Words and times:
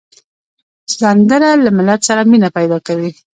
سندره 0.99 1.49
له 1.63 1.69
ملت 1.77 2.01
سره 2.09 2.21
مینه 2.31 2.49
پیدا 2.57 2.77
کوي 2.87 3.11